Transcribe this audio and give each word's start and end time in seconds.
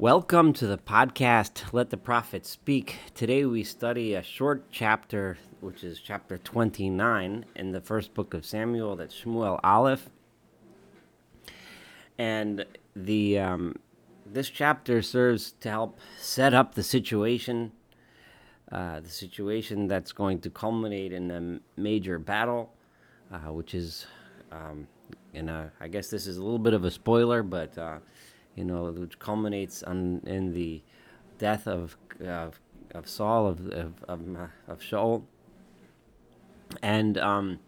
Welcome 0.00 0.52
to 0.52 0.68
the 0.68 0.78
podcast, 0.78 1.72
Let 1.72 1.90
the 1.90 1.96
Prophet 1.96 2.46
Speak. 2.46 3.00
Today 3.16 3.44
we 3.44 3.64
study 3.64 4.14
a 4.14 4.22
short 4.22 4.66
chapter, 4.70 5.38
which 5.60 5.82
is 5.82 5.98
chapter 5.98 6.38
29 6.38 7.44
in 7.56 7.72
the 7.72 7.80
first 7.80 8.14
book 8.14 8.32
of 8.32 8.46
Samuel, 8.46 8.94
that's 8.94 9.12
Shmuel 9.12 9.58
Aleph. 9.64 10.08
And 12.16 12.64
the 12.94 13.40
um, 13.40 13.74
this 14.24 14.48
chapter 14.48 15.02
serves 15.02 15.50
to 15.62 15.68
help 15.68 15.98
set 16.20 16.54
up 16.54 16.74
the 16.74 16.84
situation, 16.84 17.72
uh, 18.70 19.00
the 19.00 19.10
situation 19.10 19.88
that's 19.88 20.12
going 20.12 20.38
to 20.42 20.50
culminate 20.50 21.12
in 21.12 21.28
a 21.32 21.80
major 21.80 22.20
battle, 22.20 22.72
uh, 23.32 23.52
which 23.52 23.74
is, 23.74 24.06
um, 24.52 24.86
in 25.34 25.48
a, 25.48 25.72
I 25.80 25.88
guess 25.88 26.08
this 26.08 26.28
is 26.28 26.36
a 26.36 26.42
little 26.44 26.60
bit 26.60 26.72
of 26.72 26.84
a 26.84 26.90
spoiler, 26.92 27.42
but 27.42 27.76
uh, 27.76 27.98
you 28.58 28.64
know, 28.64 28.90
which 28.90 29.18
culminates 29.20 29.84
on, 29.84 30.20
in 30.26 30.52
the 30.52 30.82
death 31.38 31.68
of 31.68 31.96
of, 32.20 32.60
Saul 33.04 33.46
of 33.46 33.68
of 33.68 34.04
of, 34.08 34.20
of 34.66 34.80
Shaul. 34.80 35.22
And 36.82 37.16
um, 37.18 37.60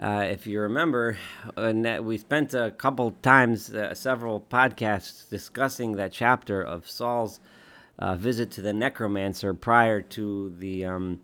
uh, 0.00 0.26
if 0.30 0.46
you 0.46 0.60
remember, 0.60 1.18
we 1.56 2.16
spent 2.16 2.54
a 2.54 2.70
couple 2.70 3.10
times, 3.22 3.72
uh, 3.72 3.94
several 3.94 4.40
podcasts 4.40 5.28
discussing 5.28 5.92
that 5.96 6.10
chapter 6.12 6.62
of 6.62 6.86
Saul's 6.86 7.38
uh, 7.98 8.16
visit 8.16 8.50
to 8.52 8.62
the 8.62 8.72
necromancer 8.72 9.52
prior 9.52 10.00
to 10.00 10.54
the 10.58 10.86
um, 10.86 11.20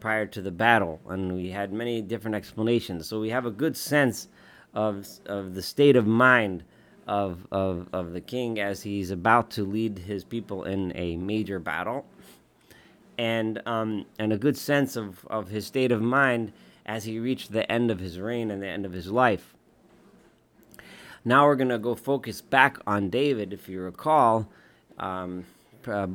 prior 0.00 0.26
to 0.26 0.42
the 0.42 0.50
battle, 0.50 1.00
and 1.08 1.34
we 1.34 1.50
had 1.50 1.72
many 1.72 2.02
different 2.02 2.34
explanations. 2.34 3.08
So 3.08 3.20
we 3.20 3.30
have 3.30 3.46
a 3.46 3.50
good 3.50 3.76
sense 3.76 4.28
of 4.74 5.08
of 5.24 5.54
the 5.54 5.62
state 5.62 5.96
of 5.96 6.06
mind 6.06 6.64
of, 7.06 7.46
of, 7.50 7.88
of 7.92 8.12
the 8.12 8.20
king 8.20 8.58
as 8.58 8.82
he's 8.82 9.10
about 9.10 9.50
to 9.50 9.64
lead 9.64 9.98
his 9.98 10.24
people 10.24 10.64
in 10.64 10.92
a 10.96 11.16
major 11.16 11.58
battle, 11.58 12.06
and, 13.18 13.60
um, 13.66 14.06
and 14.18 14.32
a 14.32 14.38
good 14.38 14.56
sense 14.56 14.96
of, 14.96 15.26
of 15.26 15.48
his 15.48 15.66
state 15.66 15.92
of 15.92 16.00
mind 16.00 16.52
as 16.86 17.04
he 17.04 17.18
reached 17.18 17.52
the 17.52 17.70
end 17.70 17.90
of 17.90 18.00
his 18.00 18.18
reign 18.18 18.50
and 18.50 18.62
the 18.62 18.68
end 18.68 18.84
of 18.86 18.92
his 18.92 19.10
life. 19.10 19.54
Now 21.24 21.46
we're 21.46 21.56
going 21.56 21.68
to 21.68 21.78
go 21.78 21.94
focus 21.94 22.40
back 22.40 22.78
on 22.86 23.10
David. 23.10 23.52
If 23.52 23.68
you 23.68 23.80
recall, 23.80 24.48
um, 24.98 25.44
uh, 25.86 26.08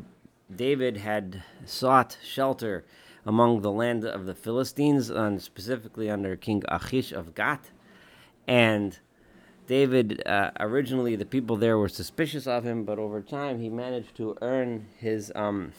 David 0.53 0.97
had 0.97 1.43
sought 1.65 2.17
shelter 2.23 2.83
among 3.25 3.61
the 3.61 3.71
land 3.71 4.05
of 4.05 4.25
the 4.25 4.35
Philistines, 4.35 5.09
and 5.09 5.41
specifically 5.41 6.09
under 6.09 6.35
King 6.35 6.63
Achish 6.69 7.11
of 7.11 7.35
Gath. 7.35 7.71
And 8.47 8.99
David, 9.67 10.23
uh, 10.25 10.51
originally 10.59 11.15
the 11.17 11.25
people 11.25 11.57
there 11.57 11.77
were 11.77 11.89
suspicious 11.89 12.47
of 12.47 12.63
him, 12.63 12.85
but 12.85 12.97
over 12.97 13.21
time 13.21 13.59
he 13.59 13.69
managed 13.69 14.15
to 14.15 14.37
earn 14.41 14.87
his 14.97 15.31
um, 15.35 15.73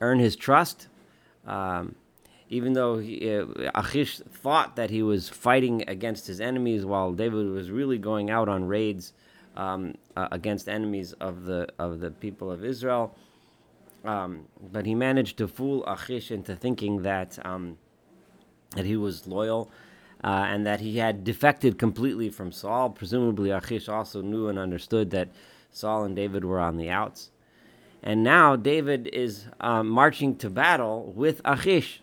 earn 0.00 0.18
his 0.18 0.34
trust. 0.34 0.88
Um, 1.46 1.94
even 2.48 2.74
though 2.74 2.98
he, 2.98 3.34
uh, 3.34 3.46
Achish 3.74 4.18
thought 4.18 4.76
that 4.76 4.90
he 4.90 5.02
was 5.02 5.28
fighting 5.28 5.84
against 5.88 6.26
his 6.26 6.40
enemies, 6.40 6.84
while 6.84 7.12
David 7.12 7.46
was 7.46 7.70
really 7.70 7.98
going 7.98 8.30
out 8.30 8.48
on 8.48 8.64
raids 8.64 9.12
um, 9.56 9.94
uh, 10.16 10.28
against 10.32 10.68
enemies 10.68 11.12
of 11.14 11.44
the 11.44 11.68
of 11.78 12.00
the 12.00 12.10
people 12.10 12.50
of 12.50 12.64
Israel. 12.64 13.16
Um, 14.04 14.48
but 14.72 14.86
he 14.86 14.94
managed 14.94 15.36
to 15.38 15.46
fool 15.46 15.84
Achish 15.86 16.30
into 16.30 16.56
thinking 16.56 17.02
that 17.02 17.38
um, 17.44 17.76
that 18.74 18.86
he 18.86 18.96
was 18.96 19.26
loyal 19.26 19.70
uh, 20.24 20.46
and 20.48 20.66
that 20.66 20.80
he 20.80 20.98
had 20.98 21.24
defected 21.24 21.78
completely 21.78 22.30
from 22.30 22.52
Saul. 22.52 22.90
Presumably, 22.90 23.50
Achish 23.50 23.88
also 23.88 24.22
knew 24.22 24.48
and 24.48 24.58
understood 24.58 25.10
that 25.10 25.28
Saul 25.70 26.04
and 26.04 26.14
David 26.14 26.44
were 26.44 26.60
on 26.60 26.76
the 26.76 26.90
outs. 26.90 27.30
And 28.02 28.22
now 28.24 28.56
David 28.56 29.08
is 29.12 29.46
um, 29.60 29.88
marching 29.88 30.36
to 30.36 30.50
battle 30.50 31.12
with 31.14 31.40
Achish. 31.44 32.02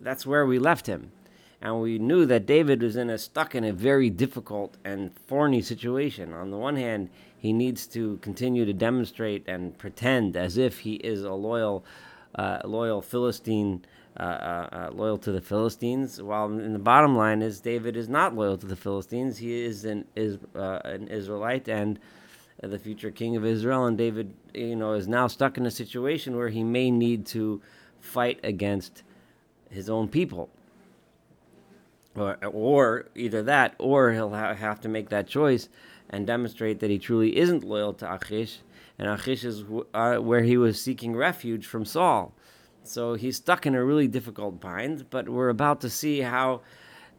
That's 0.00 0.26
where 0.26 0.46
we 0.46 0.58
left 0.58 0.86
him. 0.86 1.12
And 1.60 1.80
we 1.82 1.98
knew 1.98 2.24
that 2.26 2.46
David 2.46 2.82
was 2.82 2.96
in 2.96 3.10
a 3.10 3.18
stuck 3.18 3.54
in 3.54 3.64
a 3.64 3.72
very 3.72 4.10
difficult 4.10 4.76
and 4.84 5.14
thorny 5.26 5.60
situation. 5.60 6.32
On 6.32 6.50
the 6.50 6.56
one 6.56 6.76
hand, 6.76 7.10
he 7.36 7.52
needs 7.52 7.86
to 7.88 8.18
continue 8.18 8.64
to 8.64 8.72
demonstrate 8.72 9.44
and 9.48 9.76
pretend 9.76 10.36
as 10.36 10.56
if 10.56 10.80
he 10.80 10.94
is 10.94 11.24
a 11.24 11.32
loyal, 11.32 11.84
uh, 12.34 12.60
loyal 12.64 13.02
Philistine 13.02 13.84
uh, 14.18 14.22
uh, 14.22 14.68
uh, 14.72 14.90
loyal 14.92 15.18
to 15.18 15.32
the 15.32 15.40
Philistines. 15.40 16.20
While 16.20 16.46
in 16.46 16.72
the 16.72 16.78
bottom 16.78 17.16
line 17.16 17.42
is 17.42 17.60
David 17.60 17.96
is 17.96 18.08
not 18.08 18.34
loyal 18.34 18.58
to 18.58 18.66
the 18.66 18.76
Philistines. 18.76 19.38
He 19.38 19.62
is 19.62 19.84
an 19.84 20.06
is 20.16 20.38
uh, 20.56 20.80
an 20.84 21.08
Israelite 21.08 21.68
and 21.68 21.98
the 22.60 22.78
future 22.78 23.10
king 23.10 23.36
of 23.36 23.44
Israel. 23.44 23.86
And 23.86 23.96
David, 23.96 24.34
you 24.54 24.76
know, 24.76 24.94
is 24.94 25.06
now 25.06 25.28
stuck 25.28 25.56
in 25.56 25.66
a 25.66 25.70
situation 25.70 26.36
where 26.36 26.48
he 26.48 26.64
may 26.64 26.90
need 26.90 27.26
to 27.26 27.62
fight 28.00 28.40
against 28.42 29.02
his 29.70 29.88
own 29.88 30.08
people. 30.08 30.50
Or, 32.16 32.36
or 32.44 33.06
either 33.14 33.44
that, 33.44 33.76
or 33.78 34.12
he'll 34.12 34.30
ha- 34.30 34.54
have 34.54 34.80
to 34.80 34.88
make 34.88 35.10
that 35.10 35.28
choice 35.28 35.68
and 36.10 36.26
demonstrate 36.26 36.80
that 36.80 36.90
he 36.90 36.98
truly 36.98 37.36
isn't 37.36 37.62
loyal 37.62 37.92
to 37.94 38.12
Achish, 38.12 38.58
and 38.98 39.08
Achish 39.08 39.44
is 39.44 39.62
w- 39.62 39.86
uh, 39.94 40.16
where 40.16 40.42
he 40.42 40.56
was 40.56 40.82
seeking 40.82 41.14
refuge 41.14 41.66
from 41.66 41.84
Saul. 41.84 42.32
So 42.88 43.14
he's 43.14 43.36
stuck 43.36 43.66
in 43.66 43.74
a 43.74 43.84
really 43.84 44.08
difficult 44.08 44.60
bind, 44.60 45.10
but 45.10 45.28
we're 45.28 45.48
about 45.48 45.80
to 45.82 45.90
see 45.90 46.20
how 46.20 46.62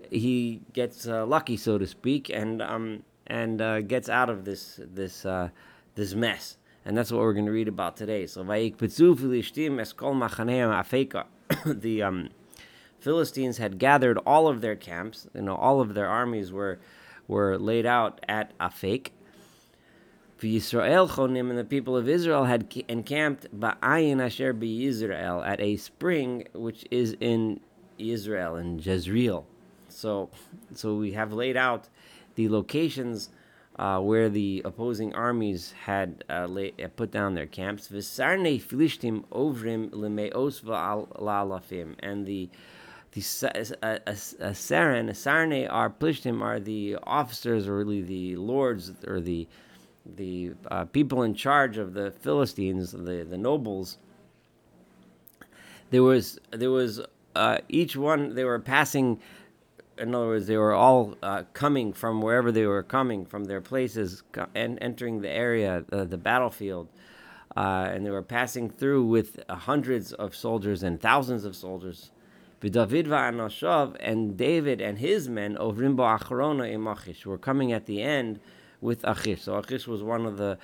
he 0.09 0.61
gets 0.73 1.07
uh, 1.07 1.25
lucky, 1.25 1.57
so 1.57 1.77
to 1.77 1.85
speak, 1.85 2.29
and 2.29 2.61
um, 2.61 3.03
and 3.27 3.61
uh, 3.61 3.81
gets 3.81 4.09
out 4.09 4.29
of 4.29 4.45
this 4.45 4.79
this 4.93 5.25
uh, 5.25 5.49
this 5.95 6.13
mess. 6.13 6.57
And 6.85 6.97
that's 6.97 7.11
what 7.11 7.21
we're 7.21 7.33
going 7.33 7.45
to 7.45 7.51
read 7.51 7.67
about 7.67 7.97
today. 7.97 8.25
So 8.25 8.41
the 11.65 12.01
um, 12.01 12.29
Philistines 12.99 13.57
had 13.57 13.77
gathered 13.77 14.17
all 14.25 14.47
of 14.47 14.61
their 14.61 14.75
camps. 14.75 15.27
You 15.35 15.41
know, 15.41 15.55
all 15.55 15.81
of 15.81 15.93
their 15.93 16.07
armies 16.07 16.51
were 16.51 16.79
were 17.27 17.57
laid 17.57 17.85
out 17.85 18.19
at 18.27 18.57
Afek. 18.59 19.09
Yisrael 20.47 21.09
chonim 21.09 21.49
and 21.49 21.57
the 21.57 21.63
people 21.63 21.97
of 21.97 22.07
Israel 22.07 22.45
had 22.45 22.73
encamped 22.87 23.47
ba'ayin 23.57 24.21
asher 24.21 24.55
Israel 24.61 25.43
at 25.43 25.59
a 25.59 25.75
spring 25.77 26.47
which 26.53 26.85
is 26.91 27.15
in 27.19 27.59
Israel 27.97 28.55
in 28.55 28.79
Jezreel. 28.79 29.45
So, 29.89 30.29
so 30.73 30.95
we 30.95 31.11
have 31.13 31.33
laid 31.33 31.57
out 31.57 31.89
the 32.35 32.47
locations 32.49 33.29
uh, 33.77 33.99
where 33.99 34.29
the 34.29 34.61
opposing 34.65 35.13
armies 35.13 35.73
had 35.85 36.23
uh, 36.29 36.45
lay, 36.45 36.73
uh, 36.83 36.87
put 36.95 37.11
down 37.11 37.33
their 37.33 37.47
camps. 37.47 37.87
V'sarnei 37.87 38.61
filishtim 38.61 39.23
ovrim 39.31 39.89
lemeos 39.91 40.61
v'alafim, 40.61 41.95
and 41.99 42.25
the 42.25 42.49
the 43.11 43.21
Saran, 43.21 45.09
Sarne 45.15 45.67
are 45.67 45.89
Plishtim 45.89 46.41
are 46.41 46.59
the 46.59 46.95
officers 47.03 47.67
or 47.67 47.75
really 47.77 48.01
the 48.01 48.35
lords 48.35 48.91
or 49.07 49.19
the 49.19 49.47
the 50.15 50.53
uh, 50.69 50.85
people 50.85 51.23
in 51.23 51.33
charge 51.33 51.77
of 51.77 51.93
the 51.93 52.11
Philistines, 52.11 52.91
the, 52.91 53.25
the 53.29 53.37
nobles, 53.37 53.97
there 55.91 56.03
was 56.03 56.39
there 56.51 56.71
was 56.71 57.01
uh, 57.35 57.59
each 57.67 57.95
one 57.95 58.35
they 58.35 58.43
were 58.43 58.59
passing. 58.59 59.19
In 59.97 60.15
other 60.15 60.27
words, 60.27 60.47
they 60.47 60.55
were 60.55 60.73
all 60.73 61.15
uh, 61.21 61.43
coming 61.53 61.91
from 61.91 62.21
wherever 62.21 62.51
they 62.51 62.65
were 62.65 62.83
coming 62.83 63.25
from 63.25 63.45
their 63.45 63.59
places 63.59 64.23
and 64.55 64.77
entering 64.81 65.19
the 65.19 65.29
area, 65.29 65.83
uh, 65.91 66.05
the 66.05 66.17
battlefield, 66.17 66.87
uh, 67.57 67.89
and 67.91 68.05
they 68.05 68.09
were 68.09 68.21
passing 68.21 68.69
through 68.69 69.05
with 69.05 69.41
hundreds 69.49 70.13
of 70.13 70.33
soldiers 70.33 70.83
and 70.83 71.01
thousands 71.01 71.43
of 71.43 71.53
soldiers. 71.53 72.11
David 72.61 73.11
and 73.11 74.37
David 74.37 74.81
and 74.81 74.99
his 74.99 75.29
men, 75.29 75.55
Ovrimbo 75.55 76.19
Acharona 76.19 76.73
Imachish, 76.73 77.25
were 77.25 77.37
coming 77.37 77.71
at 77.71 77.85
the 77.85 78.01
end 78.01 78.39
with 78.81 79.03
Achish. 79.03 79.41
So 79.43 79.55
Achish 79.55 79.87
was 79.87 80.03
one 80.03 80.25
of 80.25 80.37
the 80.37 80.57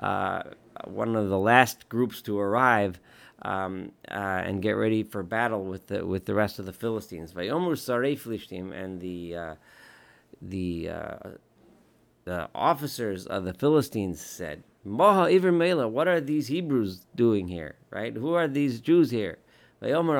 uh, 0.00 0.42
one 0.84 1.14
of 1.16 1.28
the 1.28 1.38
last 1.38 1.88
groups 1.88 2.22
to 2.22 2.38
arrive 2.38 2.98
um, 3.42 3.92
uh, 4.10 4.14
and 4.14 4.62
get 4.62 4.72
ready 4.72 5.02
for 5.02 5.22
battle 5.22 5.64
with 5.64 5.88
the 5.88 6.04
with 6.06 6.24
the 6.26 6.34
rest 6.34 6.58
of 6.58 6.66
the 6.66 6.72
Philistines. 6.72 7.32
Vayomer 7.32 7.76
Sarei 7.76 8.18
Philistine 8.18 8.72
and 8.72 9.00
the 9.00 9.36
uh, 9.36 9.54
the 10.40 10.88
uh, 10.88 11.16
the 12.24 12.48
officers 12.54 13.26
of 13.26 13.44
the 13.44 13.52
Philistines 13.52 14.20
said, 14.20 14.62
"Maha 14.84 15.32
Iver 15.34 15.52
Mela, 15.52 15.88
what 15.88 16.08
are 16.08 16.20
these 16.20 16.46
Hebrews 16.48 17.06
doing 17.14 17.48
here? 17.48 17.76
Right? 17.90 18.14
Who 18.14 18.34
are 18.34 18.48
these 18.48 18.80
Jews 18.80 19.10
here?" 19.10 19.38
So 19.80 20.14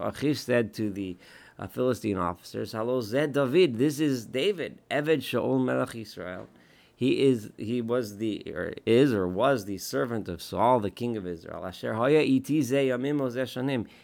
Achish 0.00 0.40
said 0.40 0.72
to 0.74 0.90
the 0.90 1.16
uh, 1.58 1.66
Philistine 1.66 2.18
officers, 2.18 2.72
"Hello, 2.72 3.00
Zed 3.00 3.32
David. 3.32 3.78
This 3.78 4.00
is 4.00 4.26
David, 4.26 4.78
Eved 4.90 5.18
Shaul 5.18 5.64
Melech 5.64 5.94
Israel. 5.94 6.48
He 6.94 7.22
is, 7.22 7.50
he 7.56 7.80
was 7.80 8.16
the, 8.16 8.42
or 8.52 8.74
is, 8.84 9.12
or 9.12 9.28
was 9.28 9.66
the 9.66 9.78
servant 9.78 10.28
of 10.28 10.42
Saul, 10.42 10.80
the 10.80 10.90
king 10.90 11.16
of 11.16 11.28
Israel. 11.28 11.64
Asher 11.64 11.94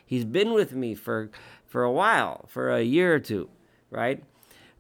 He's 0.07 0.25
been 0.25 0.53
with 0.53 0.75
me 0.75 0.95
for 0.95 1.31
for 1.67 1.83
a 1.83 1.91
while, 1.91 2.45
for 2.47 2.71
a 2.71 2.83
year 2.83 3.15
or 3.15 3.19
two, 3.19 3.49
right? 3.91 4.23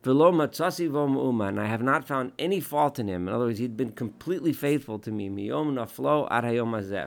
and 0.04 1.60
I 1.60 1.66
have 1.66 1.82
not 1.82 2.06
found 2.06 2.32
any 2.38 2.60
fault 2.60 2.98
in 2.98 3.08
him. 3.08 3.26
In 3.26 3.34
other 3.34 3.46
words, 3.46 3.58
he'd 3.58 3.76
been 3.76 3.92
completely 3.92 4.52
faithful 4.52 4.98
to 5.00 5.10
me. 5.10 5.28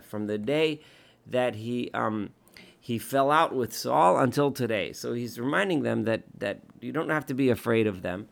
From 0.04 0.28
the 0.28 0.38
day 0.38 0.82
that 1.26 1.56
he 1.56 1.92
um, 1.94 2.32
he 2.88 2.98
fell 2.98 3.32
out 3.32 3.54
with 3.54 3.76
Saul 3.76 4.18
until 4.18 4.50
today. 4.50 4.94
So 4.94 5.12
he's 5.12 5.38
reminding 5.38 5.84
them 5.84 6.06
that 6.06 6.24
that 6.38 6.62
you 6.80 6.94
don't 6.94 7.10
have 7.10 7.26
to 7.26 7.34
be 7.34 7.50
afraid 7.50 7.86
of 7.86 8.02
them, 8.02 8.30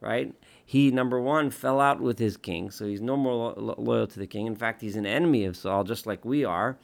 right? 0.00 0.32
He 0.64 0.90
number 0.90 1.20
one 1.20 1.50
fell 1.50 1.78
out 1.78 2.00
with 2.00 2.18
his 2.18 2.38
king, 2.38 2.70
so 2.70 2.86
he's 2.86 3.02
no 3.02 3.18
more 3.18 3.52
lo- 3.54 3.74
loyal 3.76 4.06
to 4.06 4.18
the 4.18 4.26
king. 4.26 4.46
In 4.46 4.56
fact, 4.56 4.80
he's 4.80 4.96
an 4.96 5.04
enemy 5.04 5.44
of 5.44 5.58
Saul, 5.58 5.84
just 5.84 6.06
like 6.06 6.24
we 6.24 6.42
are. 6.42 6.78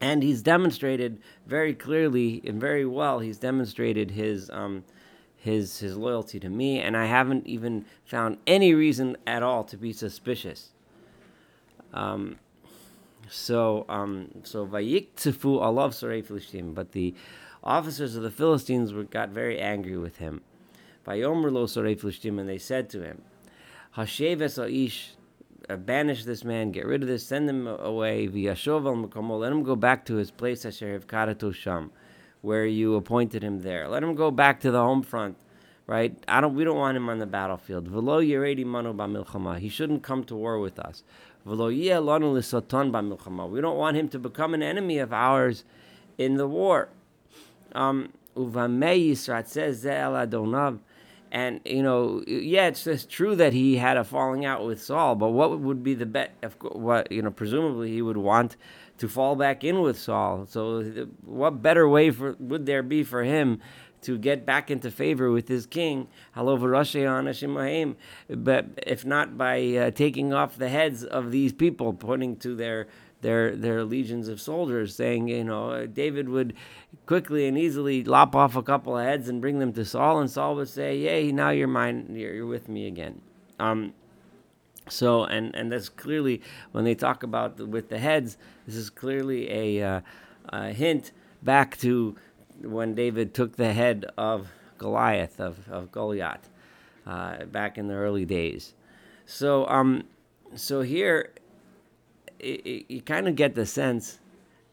And 0.00 0.24
he's 0.24 0.42
demonstrated 0.42 1.22
very 1.46 1.74
clearly 1.74 2.42
and 2.44 2.60
very 2.60 2.84
well. 2.84 3.20
He's 3.20 3.38
demonstrated 3.38 4.10
his 4.10 4.50
um, 4.50 4.82
his 5.36 5.78
his 5.78 5.96
loyalty 5.96 6.40
to 6.40 6.48
me, 6.48 6.80
and 6.80 6.96
I 6.96 7.06
haven't 7.06 7.46
even 7.46 7.84
found 8.04 8.38
any 8.48 8.74
reason 8.74 9.16
at 9.28 9.44
all 9.44 9.62
to 9.62 9.76
be 9.76 9.92
suspicious. 9.92 10.72
Um, 11.92 12.40
so 13.28 13.86
um, 13.88 14.28
so 14.42 14.66
vayiktifu 14.66 15.60
alav 15.60 15.90
sarei 15.90 16.24
Philistine, 16.24 16.74
but 16.74 16.92
the 16.92 17.14
officers 17.62 18.16
of 18.16 18.22
the 18.22 18.30
Philistines 18.30 18.92
were, 18.92 19.04
got 19.04 19.30
very 19.30 19.58
angry 19.58 19.96
with 19.96 20.18
him. 20.18 20.42
Vayomer 21.06 21.52
lo 21.52 21.66
sarei 21.66 21.98
Philistine, 21.98 22.38
and 22.38 22.48
they 22.48 22.58
said 22.58 22.88
to 22.90 23.02
him, 23.02 23.22
Hashev 23.96 24.38
aish, 24.38 25.10
uh, 25.68 25.76
banish 25.76 26.24
this 26.24 26.44
man, 26.44 26.72
get 26.72 26.86
rid 26.86 27.02
of 27.02 27.08
this, 27.08 27.26
send 27.26 27.48
him 27.48 27.66
away. 27.66 28.28
V'yashov 28.28 28.86
al 28.86 29.38
let 29.38 29.52
him 29.52 29.62
go 29.62 29.76
back 29.76 30.04
to 30.06 30.14
his 30.16 30.30
place 30.30 30.64
asher 30.64 30.98
karato 31.00 31.54
sham 31.54 31.90
where 32.44 32.66
you 32.66 32.94
appointed 32.94 33.42
him 33.42 33.62
there. 33.62 33.88
Let 33.88 34.02
him 34.02 34.14
go 34.14 34.30
back 34.30 34.60
to 34.60 34.70
the 34.70 34.80
home 34.80 35.02
front, 35.02 35.38
right? 35.86 36.16
I 36.28 36.40
don't. 36.40 36.54
We 36.54 36.64
don't 36.64 36.78
want 36.78 36.96
him 36.96 37.08
on 37.08 37.18
the 37.18 37.26
battlefield. 37.26 37.88
He 39.60 39.68
shouldn't 39.68 40.02
come 40.02 40.24
to 40.24 40.34
war 40.34 40.58
with 40.58 40.78
us. 40.78 41.02
We 41.44 41.56
don't 41.56 41.76
want 43.76 43.96
him 43.96 44.08
to 44.08 44.18
become 44.18 44.54
an 44.54 44.62
enemy 44.62 44.98
of 44.98 45.12
ours 45.12 45.64
in 46.16 46.36
the 46.36 46.46
war. 46.46 46.88
Um, 47.72 48.12
says 48.34 49.82
and 51.34 51.60
you 51.64 51.82
know, 51.82 52.22
yeah, 52.28 52.68
it's 52.68 52.84
just 52.84 53.10
true 53.10 53.34
that 53.34 53.52
he 53.52 53.76
had 53.76 53.96
a 53.96 54.04
falling 54.04 54.44
out 54.44 54.64
with 54.64 54.80
Saul. 54.80 55.16
But 55.16 55.30
what 55.30 55.58
would 55.58 55.82
be 55.82 55.94
the 55.94 56.06
bet? 56.06 56.32
Of 56.44 56.54
what 56.62 57.10
you 57.10 57.22
know, 57.22 57.32
presumably 57.32 57.90
he 57.90 58.00
would 58.00 58.16
want 58.16 58.56
to 58.98 59.08
fall 59.08 59.34
back 59.34 59.64
in 59.64 59.82
with 59.82 59.98
Saul. 59.98 60.46
So, 60.46 61.08
what 61.24 61.60
better 61.60 61.88
way 61.88 62.12
for 62.12 62.36
would 62.38 62.66
there 62.66 62.84
be 62.84 63.02
for 63.02 63.24
him 63.24 63.60
to 64.04 64.18
get 64.18 64.46
back 64.46 64.70
into 64.70 64.90
favor 64.90 65.30
with 65.30 65.48
his 65.48 65.66
king? 65.66 66.08
But 66.36 66.46
if 68.86 69.04
not 69.04 69.36
by 69.36 69.76
uh, 69.76 69.90
taking 69.90 70.32
off 70.32 70.56
the 70.56 70.68
heads 70.68 71.04
of 71.04 71.30
these 71.30 71.52
people, 71.52 71.92
pointing 71.92 72.36
to 72.36 72.54
their 72.54 72.86
their 73.20 73.56
their 73.56 73.84
legions 73.84 74.28
of 74.28 74.40
soldiers, 74.40 74.94
saying, 74.94 75.28
you 75.28 75.44
know, 75.44 75.86
David 75.86 76.28
would 76.28 76.54
quickly 77.06 77.46
and 77.46 77.56
easily 77.56 78.04
lop 78.04 78.36
off 78.36 78.54
a 78.54 78.62
couple 78.62 78.98
of 78.98 79.04
heads 79.04 79.28
and 79.28 79.40
bring 79.40 79.58
them 79.58 79.72
to 79.72 79.84
Saul, 79.84 80.20
and 80.20 80.30
Saul 80.30 80.56
would 80.56 80.68
say, 80.68 80.98
"Yay, 80.98 81.32
now 81.32 81.50
you're 81.50 81.66
mine. 81.66 82.06
You're, 82.10 82.34
you're 82.34 82.46
with 82.46 82.68
me 82.68 82.86
again." 82.86 83.22
Um, 83.58 83.94
so, 84.88 85.24
and 85.24 85.54
and 85.54 85.72
that's 85.72 85.88
clearly 85.88 86.42
when 86.72 86.84
they 86.84 86.94
talk 86.94 87.22
about 87.22 87.56
the, 87.56 87.66
with 87.66 87.88
the 87.88 87.98
heads, 87.98 88.36
this 88.66 88.76
is 88.76 88.90
clearly 88.90 89.50
a, 89.50 89.82
uh, 89.82 90.00
a 90.50 90.72
hint 90.72 91.12
back 91.42 91.76
to 91.78 92.16
when 92.62 92.94
David 92.94 93.34
took 93.34 93.56
the 93.56 93.72
head 93.72 94.06
of 94.16 94.48
Goliath 94.78 95.40
of 95.40 95.68
of 95.68 95.90
Goliath 95.92 96.48
uh, 97.06 97.44
back 97.46 97.78
in 97.78 97.88
the 97.88 97.94
early 97.94 98.24
days. 98.24 98.74
So, 99.26 99.66
um, 99.68 100.04
so 100.54 100.82
here 100.82 101.32
it, 102.38 102.66
it, 102.66 102.92
you 102.92 103.00
kind 103.02 103.28
of 103.28 103.36
get 103.36 103.54
the 103.54 103.66
sense 103.66 104.18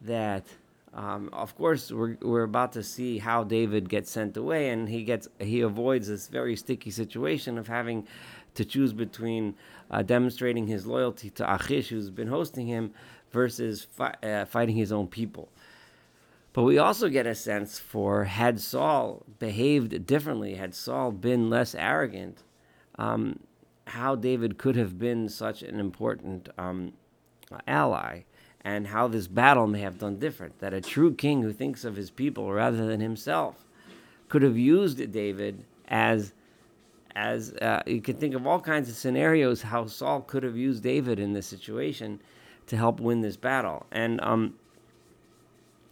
that. 0.01 0.45
Um, 0.93 1.29
of 1.31 1.55
course, 1.55 1.89
we're, 1.89 2.17
we're 2.21 2.43
about 2.43 2.73
to 2.73 2.83
see 2.83 3.17
how 3.17 3.45
David 3.45 3.87
gets 3.87 4.11
sent 4.11 4.35
away, 4.35 4.71
and 4.71 4.89
he 4.89 5.05
gets 5.05 5.29
he 5.39 5.61
avoids 5.61 6.09
this 6.09 6.27
very 6.27 6.57
sticky 6.57 6.91
situation 6.91 7.57
of 7.57 7.69
having 7.69 8.05
to 8.55 8.65
choose 8.65 8.91
between 8.91 9.55
uh, 9.89 10.01
demonstrating 10.01 10.67
his 10.67 10.85
loyalty 10.85 11.29
to 11.29 11.55
Achish, 11.55 11.87
who's 11.87 12.09
been 12.09 12.27
hosting 12.27 12.67
him, 12.67 12.91
versus 13.31 13.87
fi- 13.89 14.15
uh, 14.21 14.43
fighting 14.43 14.75
his 14.75 14.91
own 14.91 15.07
people. 15.07 15.47
But 16.53 16.63
we 16.63 16.77
also 16.77 17.07
get 17.07 17.25
a 17.25 17.35
sense 17.35 17.79
for 17.79 18.25
had 18.25 18.59
Saul 18.59 19.23
behaved 19.39 20.05
differently, 20.05 20.55
had 20.55 20.75
Saul 20.75 21.11
been 21.11 21.49
less 21.49 21.73
arrogant, 21.73 22.43
um, 22.95 23.39
how 23.87 24.15
David 24.15 24.57
could 24.57 24.75
have 24.75 24.99
been 24.99 25.29
such 25.29 25.61
an 25.61 25.79
important 25.79 26.49
um, 26.57 26.93
ally, 27.65 28.23
and 28.63 28.87
how 28.87 29.07
this 29.07 29.27
battle 29.27 29.65
may 29.65 29.79
have 29.79 29.97
done 29.97 30.19
different. 30.19 30.59
That 30.59 30.73
a 30.73 30.81
true 30.81 31.13
king 31.13 31.41
who 31.41 31.53
thinks 31.53 31.85
of 31.85 31.95
his 31.95 32.11
people 32.11 32.51
rather 32.51 32.85
than 32.85 32.99
himself 32.99 33.65
could 34.27 34.41
have 34.41 34.57
used 34.57 35.11
David 35.11 35.65
as 35.87 36.33
as 37.13 37.51
uh, 37.55 37.83
you 37.85 38.01
can 38.01 38.15
think 38.15 38.33
of 38.33 38.47
all 38.47 38.61
kinds 38.61 38.89
of 38.89 38.95
scenarios 38.95 39.61
how 39.61 39.85
Saul 39.85 40.21
could 40.21 40.43
have 40.43 40.55
used 40.55 40.83
David 40.83 41.19
in 41.19 41.33
this 41.33 41.45
situation 41.45 42.21
to 42.67 42.77
help 42.77 43.01
win 43.01 43.21
this 43.21 43.35
battle, 43.35 43.85
and 43.91 44.21
um, 44.21 44.55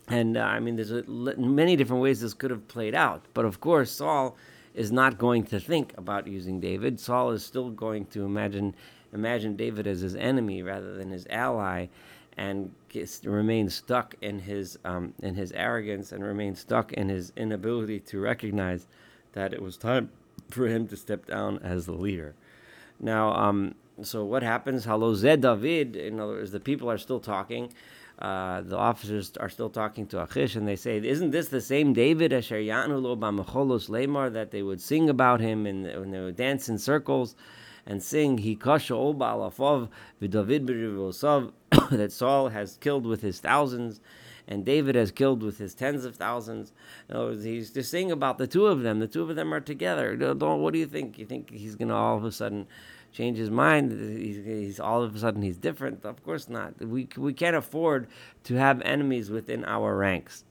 and 0.09 0.37
uh, 0.37 0.41
I 0.41 0.59
mean, 0.59 0.75
there's 0.75 0.91
a, 0.91 1.03
many 1.07 1.75
different 1.75 2.01
ways 2.01 2.21
this 2.21 2.33
could 2.33 2.51
have 2.51 2.67
played 2.67 2.95
out. 2.95 3.25
But 3.33 3.45
of 3.45 3.59
course, 3.59 3.91
Saul 3.91 4.35
is 4.73 4.91
not 4.91 5.17
going 5.17 5.43
to 5.45 5.59
think 5.59 5.93
about 5.97 6.27
using 6.27 6.59
David. 6.59 6.99
Saul 6.99 7.31
is 7.31 7.45
still 7.45 7.69
going 7.69 8.05
to 8.07 8.25
imagine 8.25 8.75
imagine 9.13 9.55
David 9.55 9.87
as 9.87 10.01
his 10.01 10.15
enemy 10.15 10.61
rather 10.61 10.95
than 10.95 11.09
his 11.09 11.25
ally, 11.29 11.87
and 12.37 12.71
gets, 12.89 13.25
remain 13.25 13.69
stuck 13.69 14.15
in 14.21 14.39
his 14.39 14.79
um, 14.85 15.13
in 15.21 15.35
his 15.35 15.51
arrogance 15.51 16.11
and 16.11 16.23
remain 16.23 16.55
stuck 16.55 16.91
in 16.93 17.09
his 17.09 17.31
inability 17.35 17.99
to 17.99 18.19
recognize 18.19 18.87
that 19.33 19.53
it 19.53 19.61
was 19.61 19.77
time 19.77 20.09
for 20.49 20.67
him 20.67 20.87
to 20.87 20.97
step 20.97 21.25
down 21.25 21.59
as 21.59 21.85
the 21.85 21.93
leader. 21.93 22.33
Now, 22.99 23.33
um, 23.33 23.75
so 24.01 24.25
what 24.25 24.43
happens? 24.43 24.85
Hello, 24.85 25.13
Zed 25.13 25.41
David. 25.41 25.95
In 25.95 26.19
other 26.19 26.33
words, 26.33 26.51
the 26.51 26.59
people 26.59 26.89
are 26.89 26.97
still 26.97 27.19
talking. 27.19 27.71
Uh, 28.19 28.59
the 28.61 28.75
officers 28.75 29.31
are 29.37 29.47
still 29.47 29.69
talking 29.69 30.05
to 30.05 30.21
Achish, 30.21 30.55
and 30.55 30.67
they 30.67 30.75
say, 30.75 30.97
"Isn't 30.97 31.31
this 31.31 31.47
the 31.47 31.61
same 31.61 31.93
David 31.93 32.33
Asher 32.33 32.59
Yanulo 32.59 33.17
Bamacholos 33.17 33.89
Lemar 33.89 34.31
that 34.33 34.51
they 34.51 34.61
would 34.61 34.81
sing 34.81 35.09
about 35.09 35.39
him 35.39 35.65
and 35.65 35.85
when 35.85 36.11
they 36.11 36.19
would 36.19 36.35
dance 36.35 36.67
in 36.67 36.77
circles 36.77 37.35
and 37.85 38.03
sing 38.03 38.39
He 38.39 38.55
Kasha 38.55 38.93
Oba 38.93 39.25
Alafov 39.25 39.89
David 40.19 40.67
that 41.91 42.11
Saul 42.11 42.49
has 42.49 42.77
killed 42.81 43.05
with 43.05 43.21
his 43.21 43.39
thousands 43.39 44.01
and 44.49 44.65
David 44.65 44.95
has 44.95 45.11
killed 45.11 45.43
with 45.43 45.59
his 45.59 45.75
tens 45.75 46.03
of 46.03 46.15
thousands. 46.15 46.73
Words, 47.07 47.43
he's 47.43 47.71
just 47.71 47.91
saying 47.91 48.11
about 48.11 48.39
the 48.39 48.47
two 48.47 48.65
of 48.65 48.81
them. 48.81 48.99
The 48.99 49.07
two 49.07 49.21
of 49.21 49.35
them 49.35 49.53
are 49.53 49.61
together. 49.61 50.17
What 50.35 50.73
do 50.73 50.79
you 50.79 50.87
think? 50.87 51.19
You 51.19 51.25
think 51.25 51.51
he's 51.51 51.75
going 51.75 51.89
to 51.89 51.93
all 51.93 52.17
of 52.17 52.25
a 52.25 52.31
sudden 52.31 52.67
change 53.11 53.37
his 53.37 53.49
mind? 53.49 53.91
He's, 53.91 54.37
he's, 54.45 54.79
all 54.79 55.03
of 55.03 55.15
a 55.15 55.19
sudden 55.19 55.41
he's 55.41 55.57
different? 55.57 56.05
Of 56.05 56.23
course 56.23 56.49
not. 56.49 56.79
We 56.83 57.07
we 57.17 57.33
can't 57.33 57.55
afford 57.55 58.07
to 58.45 58.55
have 58.55 58.81
enemies 58.81 59.29
within 59.29 59.65
our 59.65 59.95
ranks. 59.95 60.43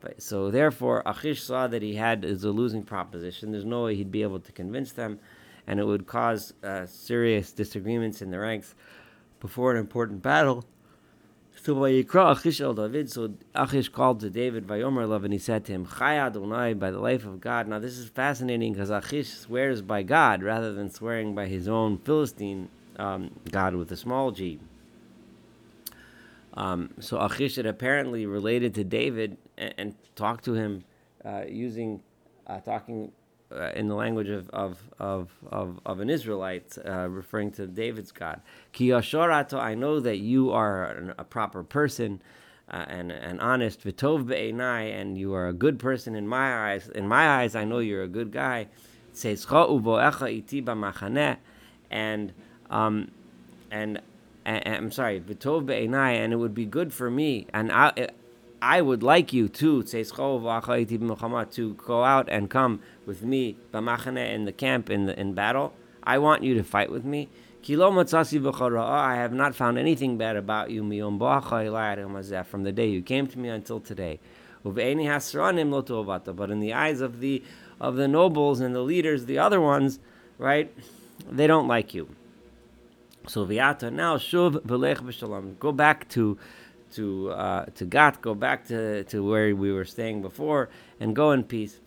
But, 0.00 0.22
so 0.22 0.50
therefore, 0.50 1.02
Achish 1.06 1.42
saw 1.42 1.66
that 1.68 1.82
he 1.82 1.94
had 1.94 2.24
is 2.24 2.44
a 2.44 2.50
losing 2.50 2.82
proposition. 2.82 3.50
There's 3.50 3.64
no 3.64 3.84
way 3.84 3.94
he'd 3.96 4.12
be 4.12 4.22
able 4.22 4.40
to 4.40 4.52
convince 4.52 4.92
them, 4.92 5.18
and 5.66 5.80
it 5.80 5.84
would 5.84 6.06
cause 6.06 6.52
uh, 6.62 6.86
serious 6.86 7.52
disagreements 7.52 8.22
in 8.22 8.30
the 8.30 8.38
ranks 8.38 8.74
before 9.40 9.72
an 9.72 9.78
important 9.78 10.22
battle. 10.22 10.64
So 11.66 11.84
Achish 11.84 12.60
el 12.60 12.74
David, 12.74 13.10
so 13.10 13.34
Achish 13.52 13.88
called 13.88 14.20
to 14.20 14.30
David 14.30 14.68
Vayomer 14.68 15.08
Love, 15.08 15.24
and 15.24 15.32
he 15.32 15.38
said 15.40 15.64
to 15.64 15.72
him, 15.72 15.84
Chai 15.98 16.16
Adonai, 16.16 16.74
by 16.74 16.92
the 16.92 17.00
life 17.00 17.26
of 17.26 17.40
God. 17.40 17.66
Now 17.66 17.80
this 17.80 17.98
is 17.98 18.08
fascinating 18.08 18.72
because 18.72 18.88
Achish 18.88 19.30
swears 19.30 19.82
by 19.82 20.04
God 20.04 20.44
rather 20.44 20.72
than 20.72 20.90
swearing 20.90 21.34
by 21.34 21.46
his 21.46 21.66
own 21.66 21.98
Philistine 21.98 22.68
um, 23.00 23.32
God 23.50 23.74
with 23.74 23.90
a 23.90 23.96
small 23.96 24.30
g. 24.30 24.60
Um, 26.54 26.90
so 27.00 27.18
Achish 27.18 27.56
had 27.56 27.66
apparently 27.66 28.26
related 28.26 28.72
to 28.76 28.84
David 28.84 29.36
and, 29.58 29.74
and 29.76 29.94
talked 30.14 30.44
to 30.44 30.54
him 30.54 30.84
uh, 31.24 31.46
using, 31.48 32.00
uh, 32.46 32.60
talking 32.60 33.10
uh, 33.52 33.70
in 33.74 33.88
the 33.88 33.94
language 33.94 34.28
of, 34.28 34.50
of, 34.50 34.78
of, 34.98 35.30
of, 35.50 35.80
of 35.86 36.00
an 36.00 36.10
Israelite, 36.10 36.76
uh, 36.84 37.08
referring 37.08 37.52
to 37.52 37.66
David's 37.66 38.12
God. 38.12 38.40
Ki 38.72 38.92
I 38.92 39.74
know 39.74 40.00
that 40.00 40.18
you 40.18 40.50
are 40.50 40.86
an, 40.86 41.14
a 41.18 41.24
proper 41.24 41.62
person 41.62 42.20
uh, 42.68 42.84
and, 42.88 43.12
and 43.12 43.40
honest, 43.40 43.84
v'tov 43.84 44.26
be'enai, 44.26 44.92
and 45.00 45.16
you 45.16 45.34
are 45.34 45.46
a 45.46 45.52
good 45.52 45.78
person 45.78 46.16
in 46.16 46.26
my 46.26 46.72
eyes. 46.72 46.88
In 46.88 47.06
my 47.06 47.40
eyes, 47.40 47.54
I 47.54 47.64
know 47.64 47.78
you're 47.78 48.02
a 48.02 48.08
good 48.08 48.32
guy. 48.32 48.66
And, 51.88 52.32
um, 52.70 53.10
and, 53.70 54.00
and, 54.44 54.68
I'm 54.68 54.90
sorry, 54.90 55.20
v'tov 55.20 55.66
be'enai, 55.66 56.16
and 56.16 56.32
it 56.32 56.36
would 56.36 56.54
be 56.54 56.66
good 56.66 56.92
for 56.92 57.08
me, 57.08 57.46
and 57.54 57.70
I, 57.70 58.08
I 58.62 58.80
would 58.80 59.02
like 59.02 59.32
you 59.32 59.48
to 59.48 59.82
to 59.82 61.74
go 61.74 62.04
out 62.04 62.28
and 62.28 62.50
come 62.50 62.80
with 63.04 63.22
me 63.22 63.56
in 63.72 64.44
the 64.44 64.52
camp 64.52 64.90
in 64.90 65.06
the 65.06 65.18
in 65.18 65.34
battle. 65.34 65.72
I 66.02 66.18
want 66.18 66.42
you 66.42 66.54
to 66.54 66.62
fight 66.62 66.90
with 66.90 67.04
me. 67.04 67.28
I 67.68 69.14
have 69.16 69.32
not 69.32 69.54
found 69.56 69.76
anything 69.76 70.16
bad 70.16 70.36
about 70.36 70.70
you 70.70 70.82
from 70.82 72.62
the 72.62 72.72
day 72.72 72.88
you 72.88 73.02
came 73.02 73.26
to 73.26 73.38
me 73.38 73.48
until 73.48 73.80
today. 73.80 74.20
But 74.62 74.78
in 74.78 74.98
the 74.98 76.72
eyes 76.72 77.00
of 77.00 77.20
the 77.20 77.42
of 77.80 77.96
the 77.96 78.08
nobles 78.08 78.60
and 78.60 78.74
the 78.74 78.80
leaders, 78.80 79.26
the 79.26 79.38
other 79.38 79.60
ones, 79.60 79.98
right, 80.38 80.72
they 81.30 81.46
don't 81.46 81.68
like 81.68 81.92
you. 81.92 82.08
So 83.26 83.44
viata 83.44 83.92
now 83.92 84.16
shuv. 84.16 85.58
Go 85.58 85.72
back 85.72 86.08
to 86.10 86.38
to 86.94 87.30
uh, 87.30 87.66
to 87.74 87.84
Gat, 87.84 88.22
go 88.22 88.34
back 88.34 88.66
to, 88.68 89.04
to 89.04 89.24
where 89.24 89.54
we 89.54 89.72
were 89.72 89.84
staying 89.84 90.22
before, 90.22 90.68
and 91.00 91.14
go 91.14 91.32
in 91.32 91.44
peace. 91.44 91.80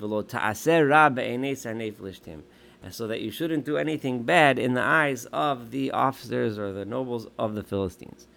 And 2.81 2.93
so 2.93 3.07
that 3.07 3.21
you 3.21 3.31
shouldn't 3.31 3.65
do 3.65 3.77
anything 3.77 4.23
bad 4.23 4.57
in 4.57 4.73
the 4.73 4.81
eyes 4.81 5.25
of 5.25 5.71
the 5.71 5.91
officers 5.91 6.57
or 6.57 6.71
the 6.71 6.85
nobles 6.85 7.27
of 7.37 7.55
the 7.55 7.63
Philistines. 7.63 8.27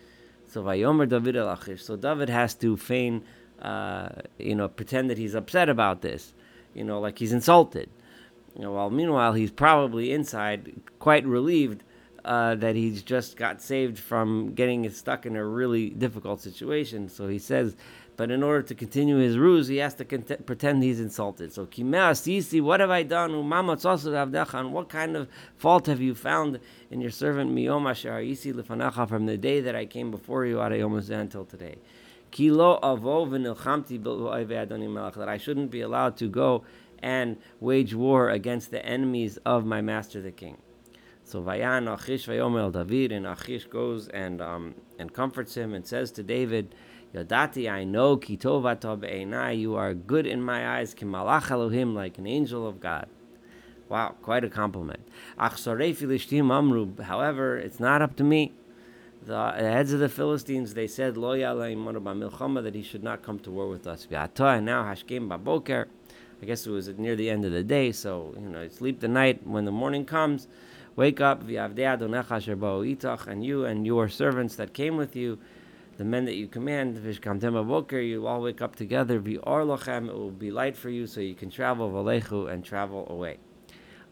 So 0.47 0.65
David 0.65 1.37
So 1.79 1.97
David 1.97 2.29
has 2.29 2.55
to 2.55 2.77
feign, 2.77 3.25
uh, 3.61 4.09
you 4.39 4.55
know, 4.55 4.69
pretend 4.69 5.11
that 5.11 5.19
he's 5.19 5.35
upset 5.35 5.69
about 5.69 6.03
this, 6.03 6.35
you 6.75 6.85
know, 6.85 7.01
like 7.01 7.19
he's 7.19 7.33
insulted. 7.33 7.89
You 8.57 8.63
know, 8.63 8.73
while 8.73 8.91
meanwhile 8.91 9.33
he's 9.33 9.51
probably 9.51 10.13
inside 10.13 10.75
quite 10.99 11.25
relieved 11.25 11.85
uh, 12.25 12.55
that 12.57 12.77
he's 12.77 13.03
just 13.03 13.37
got 13.37 13.61
saved 13.61 13.99
from 13.99 14.55
getting 14.55 14.89
stuck 14.91 15.27
in 15.27 15.37
a 15.37 15.45
really 15.45 15.91
difficult 15.91 16.41
situation. 16.41 17.09
So 17.09 17.29
he 17.29 17.39
says, 17.39 17.77
but 18.17 18.31
in 18.31 18.43
order 18.43 18.63
to 18.63 18.75
continue 18.75 19.17
his 19.17 19.39
ruse, 19.39 19.69
he 19.69 19.79
has 19.79 19.95
to 19.95 20.05
cont- 20.05 20.45
pretend 20.47 20.83
he's 20.83 21.01
insulted. 21.01 21.53
So, 21.53 21.67
what 22.61 22.81
have 22.81 22.91
I 22.91 23.03
done? 23.03 23.49
What 23.49 24.89
kind 24.89 25.17
of 25.17 25.29
fault 25.57 25.87
have 25.87 26.01
you 26.01 26.15
found 26.15 26.61
in 26.91 27.01
your 27.01 27.11
servant 27.11 27.51
from 27.51 29.27
the 29.27 29.39
day 29.39 29.61
that 29.61 29.75
I 29.75 29.87
came 29.87 30.11
before 30.11 30.45
you 30.45 30.61
until 30.61 31.45
today? 31.47 31.77
Kilo 32.31 32.79
avo 32.81 33.27
v'nilchamti 33.29 35.15
that 35.15 35.29
I 35.29 35.39
shouldn't 35.39 35.71
be 35.71 35.81
allowed 35.81 36.17
to 36.19 36.29
go 36.29 36.65
and 37.03 37.37
wage 37.61 37.95
war 37.95 38.31
against 38.31 38.71
the 38.71 38.85
enemies 38.85 39.39
of 39.45 39.65
my 39.67 39.81
master 39.81 40.21
the 40.21 40.31
king. 40.31 40.59
So 41.33 41.43
Vayan 41.43 41.91
Achish 41.91 42.27
Vayomel 42.27 42.71
David, 42.71 43.11
and 43.11 43.27
Achish 43.27 43.65
goes 43.65 44.07
and 44.09 44.43
um, 44.43 44.75
and 44.99 45.15
comforts 45.15 45.55
him 45.55 45.73
and 45.73 45.87
says 45.87 46.13
to 46.13 46.23
David, 46.23 46.75
Yadati, 47.15 47.73
I 47.73 47.85
know 47.85 48.19
Kitova 48.19 48.79
Be'enai, 49.01 49.59
you 49.59 49.75
are 49.75 49.95
good 49.95 50.27
in 50.27 50.43
my 50.43 50.77
eyes, 50.77 50.95
Kimalach 50.95 51.51
Elohim, 51.51 51.95
like 51.95 52.19
an 52.19 52.27
angel 52.27 52.69
of 52.69 52.81
God. 52.81 53.09
Wow, 53.89 54.15
quite 54.21 54.45
a 54.45 54.51
compliment. 54.51 55.09
However, 55.39 55.81
it's 57.57 57.81
not 57.81 58.03
up 58.03 58.15
to 58.17 58.25
me. 58.25 58.53
The 59.25 59.53
heads 59.53 59.95
of 59.95 60.01
the 60.01 60.11
Philistines, 60.11 60.75
they 60.75 60.87
said, 60.87 61.17
Lo 61.17 61.35
that 61.35 62.73
he 62.75 62.83
should 62.83 63.03
not 63.03 63.23
come 63.23 63.39
to 63.39 63.51
war 63.51 63.71
with 63.71 63.87
us. 63.87 64.07
Now 64.11 64.27
Hashkem 64.27 65.31
Baboker. 65.31 65.87
I 66.43 66.45
guess 66.45 66.67
it 66.67 66.71
was 66.71 66.89
near 66.89 67.15
the 67.15 67.31
end 67.31 67.45
of 67.45 67.53
the 67.53 67.63
day, 67.63 67.93
so 67.93 68.35
you 68.35 68.49
know, 68.49 68.69
sleep 68.69 68.99
the 68.99 69.07
night. 69.07 69.47
When 69.47 69.65
the 69.65 69.71
morning 69.71 70.05
comes, 70.05 70.49
wake 70.97 71.21
up, 71.21 71.43
and 71.43 73.45
you 73.45 73.65
and 73.65 73.87
your 73.87 74.09
servants 74.09 74.57
that 74.57 74.75
came 74.75 74.97
with 74.97 75.17
you, 75.17 75.39
the 75.97 76.05
men 76.05 76.25
that 76.25 76.35
you 76.35 76.49
command, 76.49 77.01
you 77.05 78.27
all 78.27 78.43
wake 78.43 78.63
up 78.63 78.77
together, 78.77 79.17
it 79.17 79.47
will 79.47 80.31
be 80.31 80.51
light 80.51 80.77
for 80.77 80.91
you, 80.91 81.07
so 81.07 81.21
you 81.21 81.35
can 81.35 81.51
travel 81.51 82.09
and 82.49 82.65
travel 82.65 83.07
away. 83.11 83.39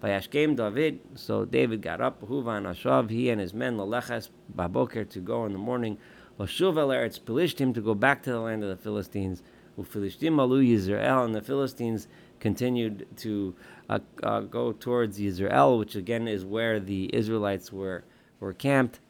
David, 0.02 1.00
so 1.14 1.44
David 1.44 1.82
got 1.82 2.00
up, 2.00 2.22
Huvan 2.22 2.64
Ashav, 2.64 3.10
he 3.10 3.28
and 3.28 3.40
his 3.40 3.52
men, 3.52 3.76
Laleches, 3.76 4.30
Baboker, 4.54 5.04
to 5.04 5.20
go 5.20 5.44
in 5.44 5.52
the 5.52 5.58
morning, 5.58 5.99
Lashuv 6.38 6.78
El 6.78 6.88
Eretz, 6.88 7.20
Pelishtim, 7.20 7.75
to 7.75 7.82
go 7.82 7.94
back 7.94 8.22
to 8.22 8.30
the 8.30 8.40
land 8.40 8.62
of 8.62 8.70
the 8.70 8.76
Philistines, 8.76 9.42
Ufilishtim 9.78 10.38
Alu 10.38 10.62
Yisrael, 10.62 11.25
and 11.25 11.34
the 11.34 11.42
Philistines 11.42 12.08
continued 12.40 13.06
to 13.18 13.54
uh, 13.88 13.99
uh, 14.23 14.40
go 14.40 14.73
towards 14.73 15.20
Yisrael, 15.20 15.78
which 15.78 15.94
again 15.94 16.26
is 16.26 16.44
where 16.44 16.80
the 16.80 17.14
Israelites 17.14 17.73
were, 17.73 18.04
were 18.40 18.52
camped 18.52 19.00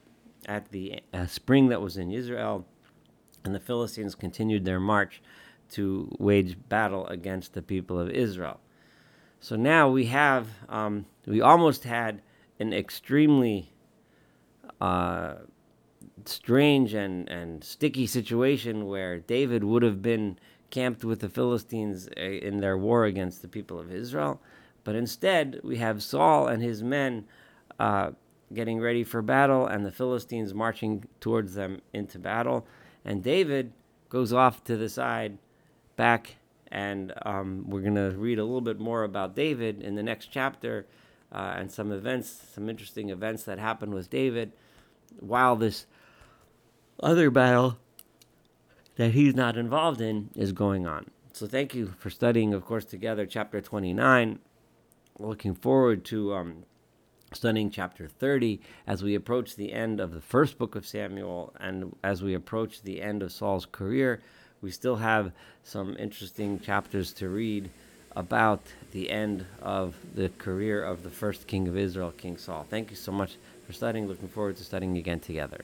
at 0.45 0.71
the 0.71 1.01
uh, 1.13 1.25
spring 1.25 1.69
that 1.69 1.81
was 1.81 1.97
in 1.97 2.11
Israel, 2.11 2.65
and 3.43 3.55
the 3.55 3.59
Philistines 3.59 4.15
continued 4.15 4.65
their 4.65 4.79
march 4.79 5.21
to 5.71 6.13
wage 6.19 6.57
battle 6.69 7.07
against 7.07 7.53
the 7.53 7.61
people 7.61 7.97
of 7.99 8.09
Israel. 8.09 8.59
So 9.39 9.55
now 9.55 9.89
we 9.89 10.05
have, 10.05 10.47
um, 10.69 11.05
we 11.25 11.41
almost 11.41 11.83
had 11.85 12.21
an 12.59 12.73
extremely 12.73 13.71
uh, 14.79 15.35
strange 16.25 16.93
and, 16.93 17.27
and 17.29 17.63
sticky 17.63 18.05
situation 18.05 18.85
where 18.85 19.19
David 19.19 19.63
would 19.63 19.83
have 19.83 20.01
been 20.01 20.37
camped 20.71 21.03
with 21.03 21.19
the 21.19 21.29
Philistines 21.29 22.09
uh, 22.17 22.21
in 22.21 22.57
their 22.57 22.77
war 22.77 23.05
against 23.05 23.41
the 23.41 23.47
people 23.47 23.79
of 23.79 23.91
Israel. 23.91 24.41
But 24.83 24.95
instead, 24.95 25.59
we 25.63 25.77
have 25.77 26.01
Saul 26.01 26.47
and 26.47 26.63
his 26.63 26.81
men 26.81 27.25
uh, 27.79 28.11
getting 28.53 28.79
ready 28.79 29.03
for 29.03 29.21
battle, 29.21 29.67
and 29.67 29.85
the 29.85 29.91
Philistines 29.91 30.53
marching 30.53 31.05
towards 31.19 31.53
them 31.53 31.81
into 31.93 32.19
battle. 32.19 32.65
And 33.05 33.23
David 33.23 33.73
goes 34.09 34.33
off 34.33 34.63
to 34.65 34.75
the 34.75 34.89
side, 34.89 35.37
back, 35.95 36.35
and 36.71 37.13
um, 37.23 37.65
we're 37.67 37.81
going 37.81 37.95
to 37.95 38.11
read 38.17 38.39
a 38.39 38.43
little 38.43 38.61
bit 38.61 38.79
more 38.79 39.03
about 39.03 39.35
David 39.35 39.81
in 39.81 39.95
the 39.95 40.03
next 40.03 40.27
chapter 40.27 40.85
uh, 41.31 41.53
and 41.57 41.71
some 41.71 41.91
events, 41.91 42.41
some 42.53 42.69
interesting 42.69 43.09
events 43.09 43.43
that 43.43 43.59
happened 43.59 43.93
with 43.93 44.09
David 44.09 44.51
while 45.19 45.55
this 45.55 45.85
other 47.01 47.29
battle 47.29 47.77
that 48.95 49.11
he's 49.11 49.35
not 49.35 49.57
involved 49.57 50.01
in 50.01 50.29
is 50.35 50.51
going 50.51 50.87
on. 50.87 51.09
So 51.33 51.47
thank 51.47 51.73
you 51.73 51.93
for 51.97 52.09
studying, 52.09 52.53
of 52.53 52.65
course, 52.65 52.85
together 52.85 53.25
chapter 53.25 53.61
29. 53.61 54.39
Looking 55.17 55.55
forward 55.55 56.03
to 56.05 56.33
um, 56.33 56.63
studying 57.33 57.69
chapter 57.69 58.07
30 58.07 58.59
as 58.85 59.03
we 59.03 59.15
approach 59.15 59.55
the 59.55 59.71
end 59.71 59.99
of 59.99 60.13
the 60.13 60.21
first 60.21 60.57
book 60.57 60.75
of 60.75 60.85
Samuel 60.85 61.53
and 61.59 61.95
as 62.03 62.21
we 62.21 62.33
approach 62.33 62.81
the 62.81 63.01
end 63.01 63.23
of 63.23 63.31
Saul's 63.31 63.65
career. 63.65 64.21
We 64.61 64.71
still 64.71 64.97
have 64.97 65.31
some 65.63 65.95
interesting 65.97 66.59
chapters 66.59 67.13
to 67.13 67.29
read 67.29 67.69
about 68.15 68.61
the 68.91 69.09
end 69.09 69.45
of 69.61 69.95
the 70.13 70.29
career 70.37 70.83
of 70.83 71.03
the 71.03 71.09
first 71.09 71.47
king 71.47 71.67
of 71.67 71.77
Israel, 71.77 72.11
King 72.11 72.37
Saul. 72.37 72.65
Thank 72.69 72.89
you 72.89 72.97
so 72.97 73.11
much 73.11 73.37
for 73.65 73.73
studying. 73.73 74.07
Looking 74.07 74.27
forward 74.27 74.57
to 74.57 74.63
studying 74.63 74.97
again 74.97 75.19
together. 75.19 75.61